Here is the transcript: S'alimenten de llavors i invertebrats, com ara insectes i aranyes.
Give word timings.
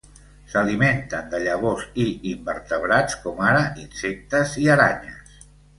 S'alimenten 0.53 1.29
de 1.33 1.41
llavors 1.43 1.85
i 2.05 2.07
invertebrats, 2.31 3.21
com 3.27 3.47
ara 3.53 3.65
insectes 3.87 4.61
i 4.65 4.71
aranyes. 4.79 5.43